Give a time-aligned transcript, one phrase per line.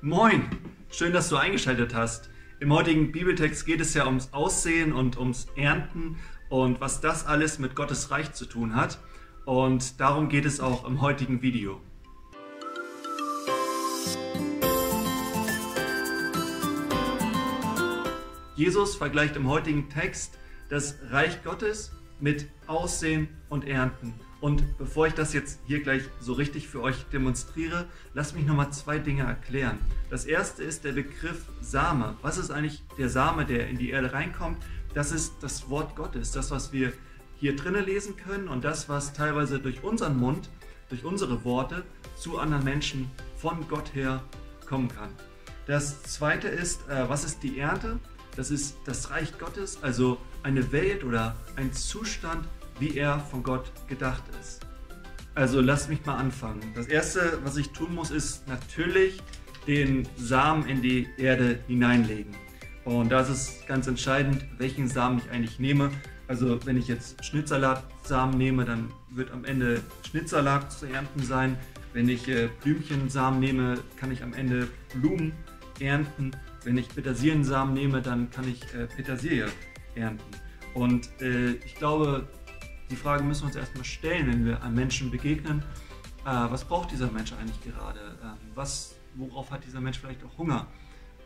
[0.00, 0.48] Moin,
[0.92, 2.30] schön, dass du eingeschaltet hast.
[2.60, 7.58] Im heutigen Bibeltext geht es ja ums Aussehen und ums Ernten und was das alles
[7.58, 9.00] mit Gottes Reich zu tun hat.
[9.44, 11.80] Und darum geht es auch im heutigen Video.
[18.54, 21.90] Jesus vergleicht im heutigen Text das Reich Gottes
[22.20, 24.14] mit Aussehen und Ernten.
[24.40, 28.72] Und bevor ich das jetzt hier gleich so richtig für euch demonstriere, lasst mich nochmal
[28.72, 29.78] zwei Dinge erklären.
[30.10, 32.16] Das erste ist der Begriff Same.
[32.22, 34.58] Was ist eigentlich der Same, der in die Erde reinkommt?
[34.94, 36.92] Das ist das Wort Gottes, das, was wir
[37.40, 40.50] hier drinnen lesen können und das, was teilweise durch unseren Mund,
[40.88, 41.84] durch unsere Worte
[42.16, 44.22] zu anderen Menschen von Gott her
[44.66, 45.10] kommen kann.
[45.66, 47.98] Das zweite ist, äh, was ist die Ernte?
[48.36, 52.46] Das ist das Reich Gottes, also eine Welt oder ein Zustand,
[52.78, 54.60] wie er von Gott gedacht ist.
[55.34, 56.60] Also lasst mich mal anfangen.
[56.74, 59.20] Das Erste, was ich tun muss, ist natürlich
[59.66, 62.34] den Samen in die Erde hineinlegen.
[62.84, 65.90] Und da ist ganz entscheidend, welchen Samen ich eigentlich nehme.
[66.26, 71.56] Also wenn ich jetzt Schnittsalatsamen nehme, dann wird am Ende Schnittsalat zu ernten sein.
[71.92, 75.32] Wenn ich äh, Blümchensamen nehme, kann ich am Ende Blumen
[75.80, 76.32] ernten.
[76.64, 79.46] Wenn ich Petersiliensamen nehme, dann kann ich äh, Petersilie
[79.94, 80.30] ernten.
[80.74, 82.26] Und äh, ich glaube,
[82.90, 85.62] die Frage müssen wir uns erstmal stellen, wenn wir einem Menschen begegnen.
[86.24, 88.18] Äh, was braucht dieser Mensch eigentlich gerade?
[88.22, 90.66] Ähm, was, worauf hat dieser Mensch vielleicht auch Hunger?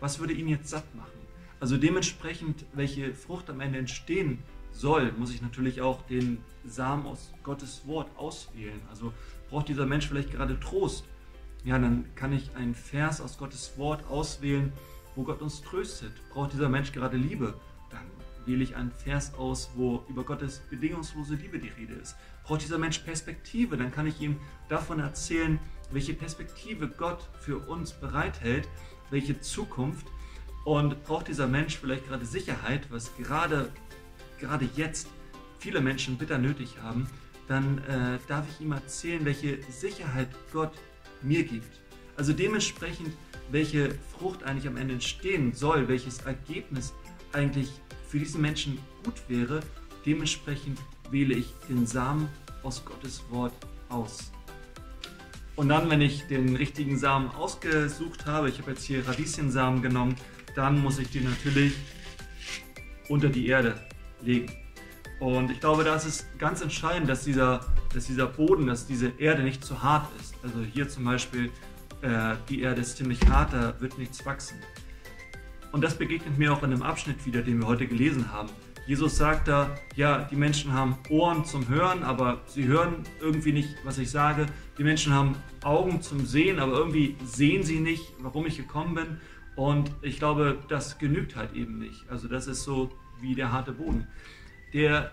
[0.00, 1.20] Was würde ihn jetzt satt machen?
[1.60, 4.38] Also dementsprechend, welche Frucht am Ende entstehen
[4.72, 8.80] soll, muss ich natürlich auch den Samen aus Gottes Wort auswählen.
[8.88, 9.12] Also
[9.50, 11.04] braucht dieser Mensch vielleicht gerade Trost?
[11.64, 14.72] Ja, dann kann ich einen Vers aus Gottes Wort auswählen,
[15.14, 16.12] wo Gott uns tröstet.
[16.32, 17.54] Braucht dieser Mensch gerade Liebe?
[18.46, 22.16] Wähle ich einen Vers aus, wo über Gottes bedingungslose Liebe die Rede ist.
[22.44, 24.38] Braucht dieser Mensch Perspektive, dann kann ich ihm
[24.68, 25.58] davon erzählen,
[25.90, 28.68] welche Perspektive Gott für uns bereithält,
[29.10, 30.06] welche Zukunft.
[30.64, 33.70] Und braucht dieser Mensch vielleicht gerade Sicherheit, was gerade,
[34.38, 35.08] gerade jetzt
[35.58, 37.08] viele Menschen bitter nötig haben,
[37.48, 40.72] dann äh, darf ich ihm erzählen, welche Sicherheit Gott
[41.22, 41.80] mir gibt.
[42.16, 43.10] Also dementsprechend,
[43.50, 46.92] welche Frucht eigentlich am Ende entstehen soll, welches Ergebnis
[47.32, 47.70] eigentlich
[48.10, 49.60] für diesen Menschen gut wäre.
[50.04, 50.78] Dementsprechend
[51.10, 52.28] wähle ich den Samen
[52.62, 53.52] aus Gottes Wort
[53.88, 54.32] aus.
[55.54, 60.16] Und dann, wenn ich den richtigen Samen ausgesucht habe, ich habe jetzt hier Radieschensamen genommen,
[60.56, 61.74] dann muss ich den natürlich
[63.08, 63.74] unter die Erde
[64.22, 64.50] legen.
[65.20, 67.60] Und ich glaube, da ist es ganz entscheidend, dass dieser,
[67.92, 70.34] dass dieser Boden, dass diese Erde nicht zu hart ist.
[70.42, 71.50] Also hier zum Beispiel,
[72.00, 74.56] äh, die Erde ist ziemlich hart, da wird nichts wachsen.
[75.72, 78.48] Und das begegnet mir auch in einem Abschnitt wieder, den wir heute gelesen haben.
[78.86, 83.68] Jesus sagt da, ja, die Menschen haben Ohren zum Hören, aber sie hören irgendwie nicht,
[83.84, 84.46] was ich sage.
[84.78, 89.20] Die Menschen haben Augen zum Sehen, aber irgendwie sehen sie nicht, warum ich gekommen bin.
[89.54, 92.08] Und ich glaube, das genügt halt eben nicht.
[92.08, 94.08] Also das ist so wie der harte Boden.
[94.72, 95.12] Der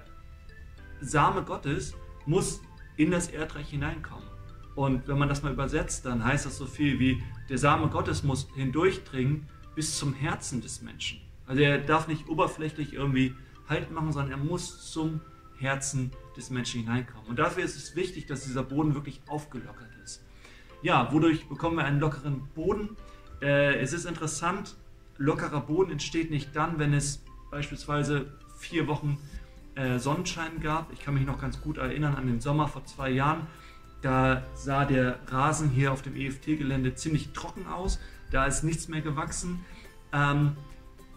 [1.01, 1.94] Same Gottes
[2.25, 2.62] muss
[2.95, 4.28] in das Erdreich hineinkommen.
[4.75, 8.24] Und wenn man das mal übersetzt, dann heißt das so viel wie, der Same Gottes
[8.24, 11.21] muss hindurchdringen bis zum Herzen des Menschen.
[11.45, 13.35] Also er darf nicht oberflächlich irgendwie
[13.69, 15.21] Halt machen, sondern er muss zum
[15.59, 17.27] Herzen des Menschen hineinkommen.
[17.27, 20.23] Und dafür ist es wichtig, dass dieser Boden wirklich aufgelockert ist.
[20.81, 22.97] Ja, wodurch bekommen wir einen lockeren Boden?
[23.39, 24.75] Äh, es ist interessant,
[25.17, 29.19] lockerer Boden entsteht nicht dann, wenn es beispielsweise vier Wochen
[29.75, 30.91] äh, Sonnenschein gab.
[30.91, 33.45] Ich kann mich noch ganz gut erinnern an den Sommer vor zwei Jahren.
[34.01, 37.99] Da sah der Rasen hier auf dem EFT-Gelände ziemlich trocken aus.
[38.31, 39.65] Da ist nichts mehr gewachsen.
[40.11, 40.55] Ähm,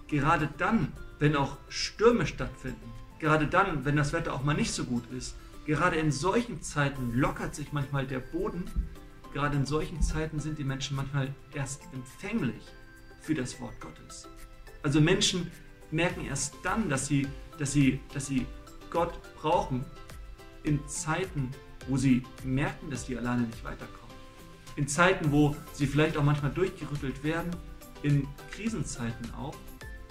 [0.08, 4.84] gerade dann, wenn auch Stürme stattfinden, gerade dann, wenn das Wetter auch mal nicht so
[4.84, 8.64] gut ist, gerade in solchen Zeiten lockert sich manchmal der Boden.
[9.32, 12.62] Gerade in solchen Zeiten sind die Menschen manchmal erst empfänglich
[13.20, 14.26] für das Wort Gottes.
[14.82, 15.50] Also Menschen
[15.90, 17.28] merken erst dann, dass sie,
[17.58, 18.46] dass sie, dass sie
[18.90, 19.84] Gott brauchen
[20.62, 21.50] in Zeiten,
[21.86, 23.99] wo sie merken, dass sie alleine nicht weiterkommen
[24.76, 27.50] in Zeiten, wo sie vielleicht auch manchmal durchgerüttelt werden,
[28.02, 29.54] in Krisenzeiten auch,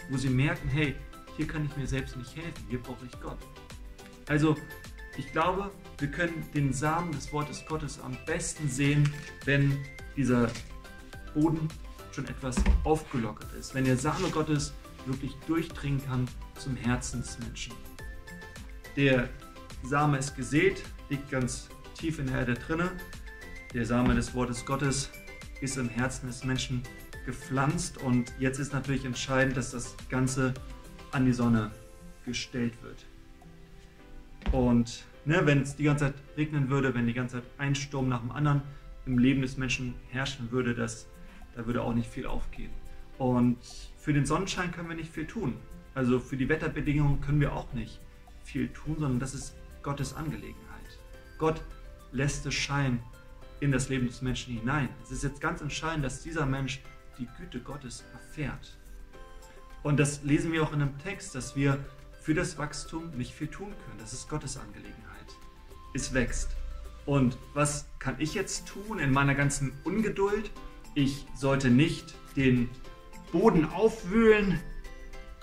[0.09, 0.95] wo sie merken, hey,
[1.37, 3.37] hier kann ich mir selbst nicht helfen, hier brauche ich Gott.
[4.27, 4.55] Also,
[5.17, 9.11] ich glaube, wir können den Samen des Wortes Gottes am besten sehen,
[9.45, 9.77] wenn
[10.15, 10.49] dieser
[11.33, 11.67] Boden
[12.11, 14.73] schon etwas aufgelockert ist, wenn der Same Gottes
[15.05, 16.27] wirklich durchdringen kann
[16.57, 17.73] zum Herzen des Menschen.
[18.95, 19.29] Der
[19.83, 22.91] Same ist gesät, liegt ganz tief in der Erde drinne
[23.73, 25.11] der Same des Wortes Gottes
[25.61, 26.81] ist im Herzen des Menschen
[27.25, 30.53] gepflanzt und jetzt ist natürlich entscheidend, dass das Ganze
[31.11, 31.69] an die Sonne
[32.25, 33.05] gestellt wird.
[34.51, 38.09] Und ne, wenn es die ganze Zeit regnen würde, wenn die ganze Zeit ein Sturm
[38.09, 38.61] nach dem anderen
[39.05, 41.07] im Leben des Menschen herrschen würde, das,
[41.55, 42.71] da würde auch nicht viel aufgehen.
[43.19, 43.57] Und
[43.97, 45.55] für den Sonnenschein können wir nicht viel tun.
[45.93, 47.99] Also für die Wetterbedingungen können wir auch nicht
[48.43, 50.55] viel tun, sondern das ist Gottes Angelegenheit.
[51.37, 51.61] Gott
[52.11, 52.99] lässt es scheinen
[53.59, 54.89] in das Leben des Menschen hinein.
[55.03, 56.81] Es ist jetzt ganz entscheidend, dass dieser Mensch
[57.17, 58.77] die Güte Gottes erfährt.
[59.83, 61.83] Und das lesen wir auch in einem Text, dass wir
[62.21, 63.99] für das Wachstum nicht viel tun können.
[63.99, 64.95] Das ist Gottes Angelegenheit.
[65.93, 66.49] Es wächst.
[67.05, 70.51] Und was kann ich jetzt tun in meiner ganzen Ungeduld?
[70.95, 72.69] Ich sollte nicht den
[73.31, 74.59] Boden aufwühlen,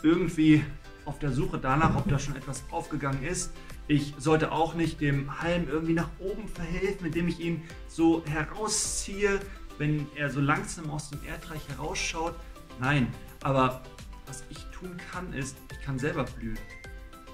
[0.03, 0.65] irgendwie
[1.05, 3.53] auf der Suche danach, ob da schon etwas aufgegangen ist.
[3.89, 9.39] Ich sollte auch nicht dem Halm irgendwie nach oben verhelfen, indem ich ihn so herausziehe,
[9.79, 12.35] wenn er so langsam aus dem Erdreich herausschaut.
[12.81, 13.13] Nein,
[13.43, 13.83] aber
[14.27, 16.59] was ich tun kann, ist, ich kann selber blühen.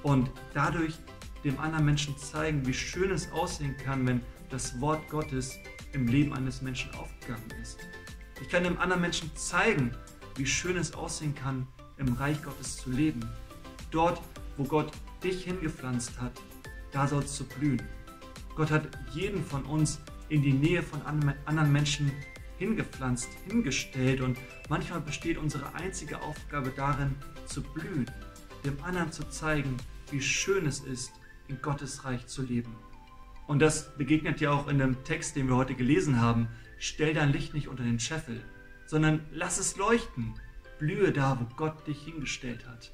[0.02, 0.98] Und dadurch
[1.42, 4.20] dem anderen Menschen zeigen, wie schön es aussehen kann, wenn
[4.50, 5.56] das Wort Gottes
[5.92, 7.78] im Leben eines Menschen aufgegangen ist.
[8.40, 9.94] Ich kann dem anderen Menschen zeigen,
[10.36, 11.66] wie schön es aussehen kann,
[11.96, 13.20] im Reich Gottes zu leben.
[13.90, 14.20] Dort,
[14.56, 16.32] wo Gott dich hingepflanzt hat,
[16.90, 17.82] da sollst du blühen.
[18.54, 22.12] Gott hat jeden von uns in die Nähe von anderen Menschen
[22.58, 24.38] hingepflanzt, hingestellt und
[24.68, 27.14] manchmal besteht unsere einzige Aufgabe darin,
[27.46, 28.10] zu blühen,
[28.64, 29.76] dem anderen zu zeigen,
[30.10, 31.12] wie schön es ist,
[31.48, 32.74] in Gottes Reich zu leben.
[33.46, 36.48] Und das begegnet ja auch in dem Text, den wir heute gelesen haben.
[36.78, 38.42] Stell dein Licht nicht unter den Scheffel,
[38.86, 40.34] sondern lass es leuchten.
[40.78, 42.92] Blühe da, wo Gott dich hingestellt hat.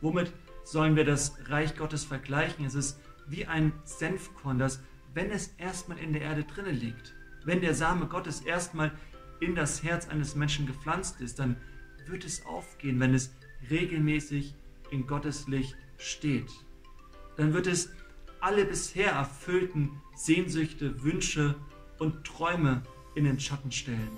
[0.00, 0.32] Womit
[0.64, 2.64] sollen wir das Reich Gottes vergleichen?
[2.64, 4.80] Es ist wie ein Senfkorn, das,
[5.14, 7.14] wenn es erstmal in der Erde drinnen liegt,
[7.44, 8.92] wenn der Same Gottes erstmal
[9.40, 11.56] in das Herz eines Menschen gepflanzt ist, dann
[12.06, 13.34] wird es aufgehen, wenn es
[13.70, 14.54] regelmäßig
[14.90, 16.50] in Gottes Licht steht.
[17.36, 17.90] Dann wird es
[18.40, 21.54] alle bisher erfüllten Sehnsüchte, Wünsche
[21.98, 22.82] und Träume
[23.14, 24.10] in den Schatten stellen.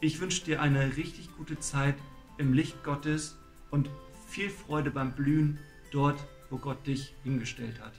[0.00, 1.96] Ich wünsche dir eine richtig gute Zeit
[2.38, 3.36] im Licht Gottes
[3.70, 3.90] und
[4.28, 5.58] viel Freude beim Blühen
[5.90, 6.18] dort,
[6.50, 7.92] wo Gott dich hingestellt hat.